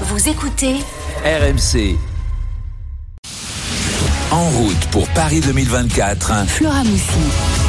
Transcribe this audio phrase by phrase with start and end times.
[0.00, 0.74] Vous écoutez
[1.24, 1.96] RMC.
[4.32, 6.46] En route pour Paris 2024.
[6.48, 7.63] Flora Moussi.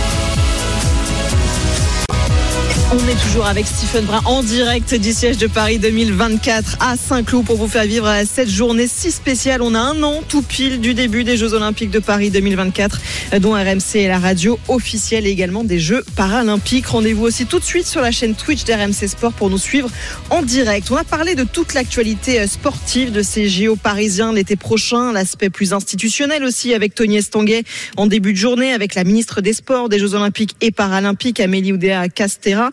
[2.98, 7.46] On est toujours avec Stephen Brun en direct du siège de Paris 2024 à Saint-Cloud
[7.46, 9.62] pour vous faire vivre cette journée si spéciale.
[9.62, 13.02] On a un an tout pile du début des Jeux Olympiques de Paris 2024,
[13.42, 16.88] dont RMC est la radio officielle et également des Jeux Paralympiques.
[16.88, 19.90] Rendez-vous aussi tout de suite sur la chaîne Twitch d'RMC Sport pour nous suivre
[20.30, 20.90] en direct.
[20.90, 25.74] On a parlé de toute l'actualité sportive de ces JO parisiens l'été prochain, l'aspect plus
[25.74, 27.66] institutionnel aussi avec Tony Estanguet
[27.98, 31.74] en début de journée, avec la ministre des Sports, des Jeux Olympiques et Paralympiques, Amélie
[31.74, 32.72] Oudéa Castera.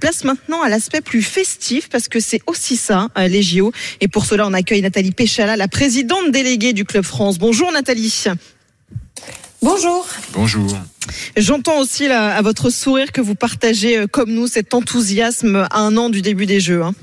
[0.00, 3.72] Place maintenant à l'aspect plus festif parce que c'est aussi ça, euh, les JO.
[4.00, 7.38] Et pour cela, on accueille Nathalie Péchala, la présidente déléguée du Club France.
[7.38, 8.24] Bonjour Nathalie.
[9.62, 10.06] Bonjour.
[10.32, 10.78] Bonjour.
[11.36, 15.80] J'entends aussi là, à votre sourire que vous partagez euh, comme nous cet enthousiasme à
[15.80, 16.82] un an du début des Jeux.
[16.82, 16.94] Hein.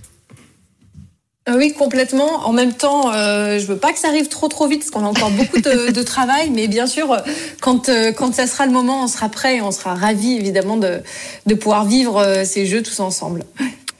[1.48, 2.48] Euh, oui, complètement.
[2.48, 5.06] En même temps, euh, je veux pas que ça arrive trop trop vite parce qu'on
[5.06, 6.50] a encore beaucoup de, travail.
[6.50, 7.16] Mais bien sûr,
[7.62, 10.78] quand euh, quand ça sera le moment, on sera prêt et on sera ravis évidemment
[10.78, 11.02] de
[11.46, 13.44] de pouvoir vivre euh, ces jeux tous ensemble.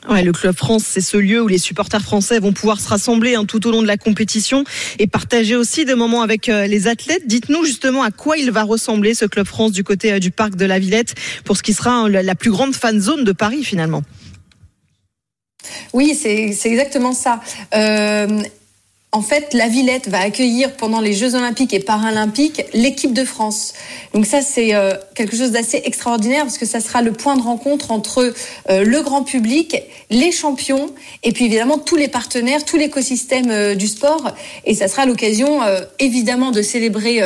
[0.08, 3.34] Ouais, le Club France, c'est ce lieu où les supporters français vont pouvoir se rassembler
[3.34, 4.64] hein, tout au long de la compétition
[5.00, 7.26] et partager aussi des moments avec euh, les athlètes.
[7.26, 10.56] Dites-nous justement à quoi il va ressembler ce Club France du côté euh, du parc
[10.56, 13.64] de la Villette pour ce qui sera hein, la plus grande fan zone de Paris
[13.64, 14.04] finalement.
[15.94, 17.40] Oui, c'est exactement ça.
[17.76, 18.42] Euh,
[19.12, 23.74] en fait, la Villette va accueillir pendant les Jeux Olympiques et Paralympiques l'équipe de France.
[24.14, 27.42] Donc ça, c'est euh, quelque chose d'assez extraordinaire parce que ça sera le point de
[27.42, 28.34] rencontre entre
[28.70, 29.78] euh, le grand public,
[30.10, 30.90] les champions
[31.24, 34.32] et puis évidemment tous les partenaires, tout l'écosystème du sport.
[34.66, 35.62] Et ça sera l'occasion
[36.00, 37.22] évidemment de célébrer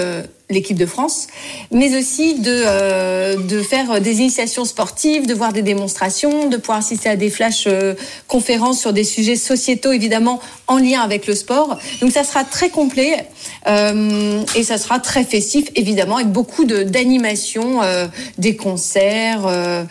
[0.50, 1.28] l'équipe de France,
[1.72, 6.80] mais aussi de, euh, de faire des initiations sportives, de voir des démonstrations, de pouvoir
[6.80, 7.94] assister à des flash euh,
[8.28, 11.78] conférences sur des sujets sociétaux, évidemment, en lien avec le sport.
[12.02, 13.28] Donc ça sera très complet
[13.68, 18.08] euh, et ça sera très festif, évidemment, avec beaucoup d'animation, euh,
[18.38, 19.46] des concerts.
[19.46, 19.84] Euh,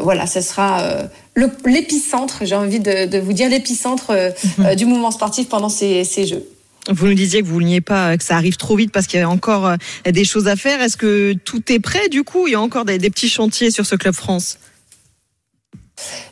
[0.00, 0.82] voilà, ça sera
[1.66, 4.12] l'épicentre, j'ai envie de, de, vous dire, l'épicentre
[4.58, 4.74] mmh.
[4.76, 6.48] du mouvement sportif pendant ces, ces Jeux.
[6.90, 9.22] Vous nous disiez que vous vouliez pas que ça arrive trop vite parce qu'il y
[9.22, 10.80] a encore euh, des choses à faire.
[10.80, 12.46] Est-ce que tout est prêt du coup?
[12.46, 14.58] Il y a encore des petits chantiers sur ce club France?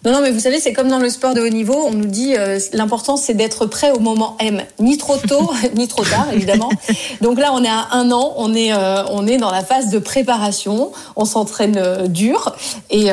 [0.05, 2.07] Non, non, mais vous savez, c'est comme dans le sport de haut niveau, on nous
[2.07, 6.27] dit euh, l'important c'est d'être prêt au moment M, ni trop tôt, ni trop tard,
[6.33, 6.71] évidemment.
[7.21, 9.91] Donc là, on est à un an, on est, euh, on est dans la phase
[9.91, 12.57] de préparation, on s'entraîne euh, dur,
[12.91, 13.13] et,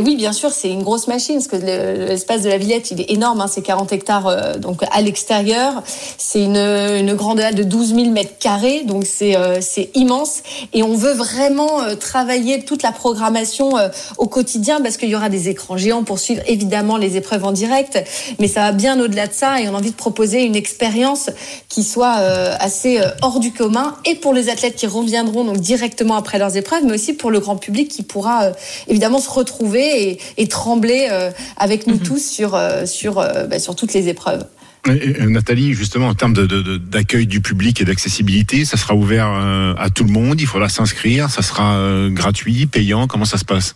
[0.00, 3.12] oui, bien sûr, c'est une grosse machine, parce que l'espace de la Villette, il est
[3.12, 5.82] énorme, hein, c'est 40 hectares donc à l'extérieur,
[6.18, 10.42] c'est une, une grande halle de 12 000 mètres carrés, donc c'est c'est immense,
[10.72, 13.72] et on veut vraiment travailler toute la programmation
[14.18, 17.44] au quotidien, parce qu'il y aura des écrans écran géant pour suivre évidemment les épreuves
[17.44, 18.02] en direct,
[18.38, 21.30] mais ça va bien au-delà de ça et on a envie de proposer une expérience
[21.68, 25.58] qui soit euh, assez euh, hors du commun et pour les athlètes qui reviendront donc
[25.58, 28.52] directement après leurs épreuves, mais aussi pour le grand public qui pourra euh,
[28.88, 32.02] évidemment se retrouver et, et trembler euh, avec nous mmh.
[32.02, 34.46] tous sur sur bah, sur toutes les épreuves.
[34.86, 39.90] Nathalie, justement, en termes d'accueil de, de, du public et d'accessibilité, ça sera ouvert à
[39.90, 41.78] tout le monde, il faudra s'inscrire, ça sera
[42.08, 43.74] gratuit, payant, comment ça se passe?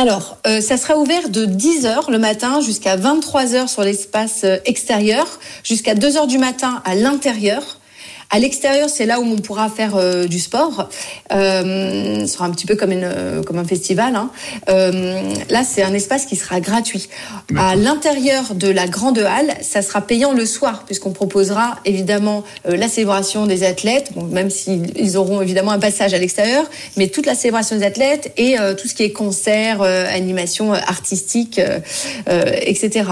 [0.00, 5.26] Alors, euh, ça sera ouvert de 10h le matin jusqu'à 23h sur l'espace euh, extérieur,
[5.62, 7.79] jusqu'à 2h du matin à l'intérieur.
[8.32, 10.88] À l'extérieur, c'est là où on pourra faire euh, du sport.
[11.32, 14.14] Euh, ce sera un petit peu comme, une, euh, comme un festival.
[14.14, 14.30] Hein.
[14.68, 17.08] Euh, là, c'est un espace qui sera gratuit.
[17.58, 22.86] À l'intérieur de la grande halle, ça sera payant le soir, puisqu'on proposera évidemment la
[22.86, 26.64] célébration des athlètes, bon, même s'ils auront évidemment un passage à l'extérieur,
[26.96, 31.60] mais toute la célébration des athlètes et tout ce qui est concert, animation artistique,
[32.26, 33.04] etc.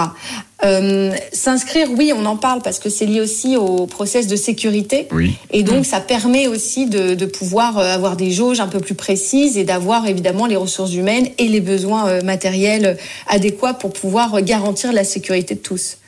[0.65, 5.07] Euh, S'inscrire, oui, on en parle parce que c'est lié aussi au process de sécurité.
[5.13, 5.37] Oui.
[5.51, 5.85] Et donc, mmh.
[5.85, 9.65] ça permet aussi de, de, pouvoir euh, avoir des jauges un peu plus précises et
[9.65, 12.97] d'avoir évidemment les ressources humaines et les besoins euh, matériels
[13.29, 15.99] adéquats pour pouvoir garantir la sécurité de tous.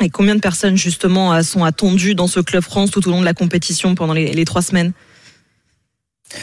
[0.00, 3.24] Et combien de personnes justement sont attendues dans ce club France tout au long de
[3.24, 4.92] la compétition pendant les, les trois semaines?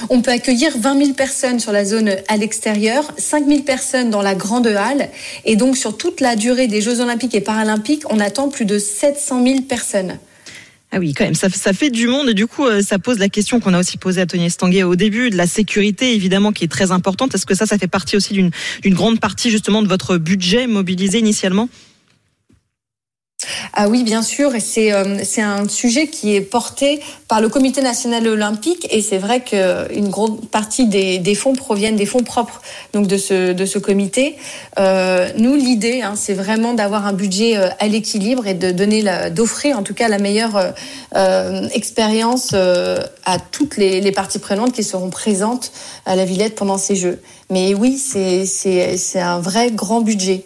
[0.09, 4.21] On peut accueillir 20 000 personnes sur la zone à l'extérieur, 5 000 personnes dans
[4.21, 5.09] la grande halle.
[5.45, 8.79] Et donc, sur toute la durée des Jeux Olympiques et Paralympiques, on attend plus de
[8.79, 10.19] 700 000 personnes.
[10.91, 13.27] Ah oui, quand même, ça, fait du monde et du coup, euh, ça pose la
[13.27, 16.63] question qu'on a aussi posée à Tony Stanguet au début, de la sécurité évidemment qui
[16.63, 17.35] est très importante.
[17.35, 18.51] Est-ce que ça, ça fait partie aussi d'une
[18.93, 21.67] grande partie justement de votre budget mobilisé initialement?
[23.79, 28.27] Ah oui, bien sûr, euh, c'est un sujet qui est porté par le Comité national
[28.27, 32.59] olympique, et c'est vrai qu'une grande partie des, des, fonds proviennent des fonds propres
[32.93, 34.35] donc de ce de ce comité.
[34.79, 39.83] Euh, nous, l'idée, hein, c'est vraiment d'avoir un budget euh, à l'équilibre et d'offrir en
[39.83, 40.73] tout cas la meilleure
[41.71, 45.71] expérience à toutes les, les parties prenantes qui seront présentes
[46.07, 47.21] à la Villette pendant ces Jeux.
[47.51, 50.45] Mais oui, c'est un vrai grand budget.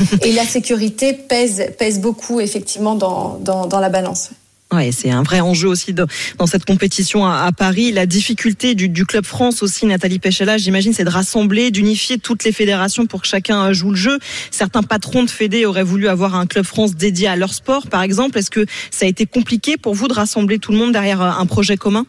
[0.22, 4.30] Et la sécurité pèse, pèse beaucoup, effectivement, dans, dans, la balance.
[4.72, 6.06] Ouais, c'est un vrai enjeu aussi dans,
[6.46, 7.92] cette compétition à, Paris.
[7.92, 12.44] La difficulté du, du Club France aussi, Nathalie Péchela, j'imagine, c'est de rassembler, d'unifier toutes
[12.44, 14.18] les fédérations pour que chacun joue le jeu.
[14.50, 18.02] Certains patrons de fédé auraient voulu avoir un Club France dédié à leur sport, par
[18.02, 18.38] exemple.
[18.38, 21.46] Est-ce que ça a été compliqué pour vous de rassembler tout le monde derrière un
[21.46, 22.06] projet commun?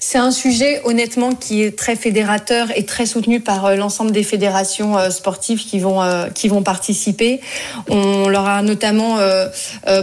[0.00, 4.22] C'est un sujet honnêtement qui est très fédérateur et très soutenu par euh, l'ensemble des
[4.22, 7.40] fédérations euh, sportives qui vont euh, qui vont participer.
[7.88, 9.18] On leur a notamment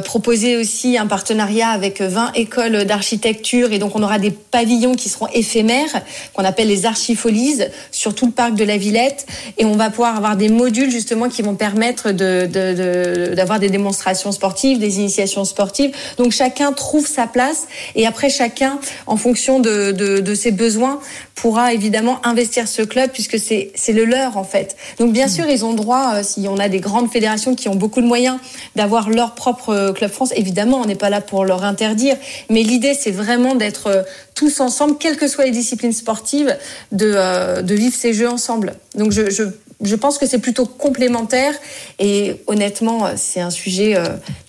[0.06, 5.10] proposé aussi un partenariat avec 20 écoles d'architecture et donc on aura des pavillons qui
[5.10, 6.02] seront éphémères
[6.34, 7.62] qu'on appelle les archifolies
[7.92, 9.26] sur tout le parc de la Villette
[9.58, 13.70] et on va pouvoir avoir des modules justement qui vont permettre d'avoir de, de, des
[13.70, 15.92] démonstrations sportives, des initiations sportives.
[16.18, 21.00] Donc chacun trouve sa place et après chacun en fonction de de, ses besoins
[21.36, 24.76] pourra évidemment investir ce club puisque c'est le leur en fait.
[25.00, 27.76] Donc bien sûr, ils ont droit, euh, si on a des grandes fédérations qui ont
[27.76, 28.38] beaucoup de moyens,
[28.76, 30.32] d'avoir leur propre euh, club France.
[30.36, 32.16] Évidemment, on n'est pas là pour leur interdire,
[32.50, 34.04] mais l'idée c'est vraiment d'être euh,
[34.36, 36.56] tous ensemble, quelles que soient les disciplines sportives,
[36.92, 38.76] de, de vivre ces jeux ensemble.
[38.96, 39.44] Donc je, je
[39.84, 41.56] je pense que c'est plutôt complémentaire
[41.98, 43.96] et honnêtement, c'est un sujet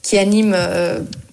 [0.03, 0.55] qui anime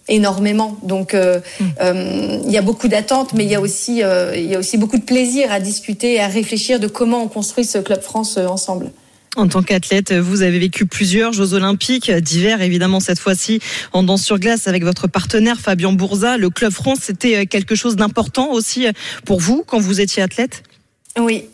[0.09, 0.77] énormément.
[0.83, 1.63] Donc euh, mm.
[1.81, 4.59] euh, il y a beaucoup d'attentes, mais il y a aussi euh, il y a
[4.59, 8.01] aussi beaucoup de plaisir à discuter et à réfléchir de comment on construit ce club
[8.01, 8.91] France ensemble.
[9.35, 13.59] En tant qu'athlète, vous avez vécu plusieurs Jeux olympiques d'hiver, évidemment cette fois-ci
[13.93, 16.37] en danse sur glace avec votre partenaire Fabien Bourza.
[16.37, 18.87] Le Club France, c'était quelque chose d'important aussi
[19.25, 20.63] pour vous quand vous étiez athlète?
[21.17, 21.45] Oui,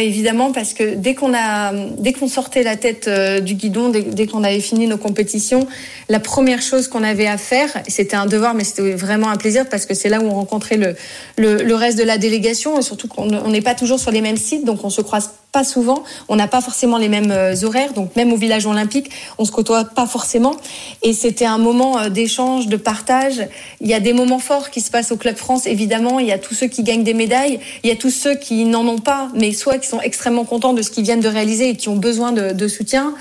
[0.00, 4.02] évidemment, parce que dès qu'on a, dès qu'on sortait la tête euh, du guidon, dès,
[4.02, 5.66] dès qu'on avait fini nos compétitions,
[6.08, 9.68] la première chose qu'on avait à faire, c'était un devoir, mais c'était vraiment un plaisir
[9.68, 10.96] parce que c'est là où on rencontrait le,
[11.36, 14.38] le, le, reste de la délégation et surtout qu'on n'est pas toujours sur les mêmes
[14.38, 17.92] sites, donc on se croise pas souvent, on n'a pas forcément les mêmes euh, horaires,
[17.92, 20.56] donc même au village olympique, on se côtoie pas forcément.
[21.02, 23.46] Et c'était un moment euh, d'échange, de partage.
[23.82, 26.20] Il y a des moments forts qui se passent au Club France, évidemment.
[26.20, 28.64] Il y a tous ceux qui gagnent des médailles, il y a tous ceux qui
[28.64, 31.68] n'en ont pas, mais soit qui sont extrêmement contents de ce qu'ils viennent de réaliser
[31.68, 33.12] et qui ont besoin de, soutien.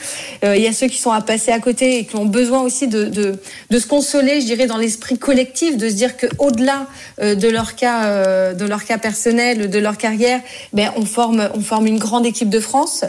[0.45, 2.61] Euh, il y a ceux qui sont à passer à côté et qui ont besoin
[2.61, 3.39] aussi de, de,
[3.69, 6.87] de se consoler, je dirais, dans l'esprit collectif, de se dire que au-delà
[7.21, 10.39] de leur cas, de leur cas personnel, de leur carrière,
[10.71, 13.03] ben on forme, on forme une grande équipe de France.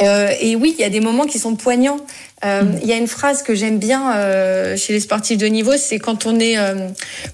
[0.00, 1.98] Euh, et oui, il y a des moments qui sont poignants.
[2.44, 2.78] Euh, mm.
[2.82, 5.98] Il y a une phrase que j'aime bien euh, chez les sportifs de niveau, c'est
[5.98, 6.56] quand on est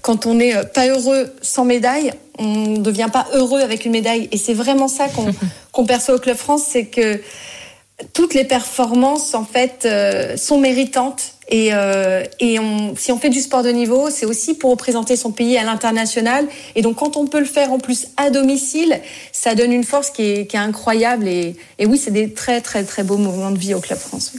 [0.01, 4.27] quand on est pas heureux sans médaille, on ne devient pas heureux avec une médaille.
[4.31, 5.27] Et c'est vraiment ça qu'on
[5.71, 7.19] qu'on perçoit au Club France, c'est que
[8.13, 13.29] toutes les performances en fait euh, sont méritantes et, euh, et on, si on fait
[13.29, 16.47] du sport de niveau, c'est aussi pour représenter son pays à l'international.
[16.75, 18.99] Et donc, quand on peut le faire en plus à domicile,
[19.31, 21.27] ça donne une force qui est, qui est incroyable.
[21.27, 24.33] Et, et oui, c'est des très, très, très beaux moments de vie au Club France.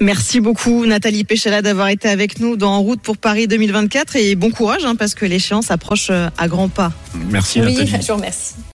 [0.00, 4.34] Merci beaucoup Nathalie Péchala d'avoir été avec nous dans En route pour Paris 2024 et
[4.34, 6.92] bon courage hein, parce que l'échéance approche à grands pas.
[7.30, 8.02] Merci oui, Nathalie.
[8.02, 8.54] je vous remercie.